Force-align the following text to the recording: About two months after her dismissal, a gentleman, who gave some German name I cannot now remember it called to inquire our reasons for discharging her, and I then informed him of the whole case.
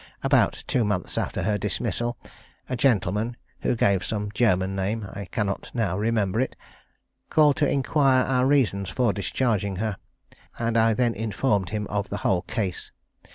About 0.23 0.63
two 0.65 0.83
months 0.83 1.15
after 1.15 1.43
her 1.43 1.59
dismissal, 1.59 2.17
a 2.67 2.75
gentleman, 2.75 3.37
who 3.61 3.75
gave 3.75 4.03
some 4.03 4.31
German 4.33 4.75
name 4.75 5.05
I 5.13 5.25
cannot 5.25 5.69
now 5.75 5.95
remember 5.95 6.39
it 6.41 6.55
called 7.29 7.57
to 7.57 7.69
inquire 7.69 8.23
our 8.23 8.47
reasons 8.47 8.89
for 8.89 9.13
discharging 9.13 9.75
her, 9.75 9.97
and 10.57 10.75
I 10.75 10.95
then 10.95 11.13
informed 11.13 11.69
him 11.69 11.85
of 11.85 12.09
the 12.09 12.17
whole 12.25 12.41
case. 12.41 12.89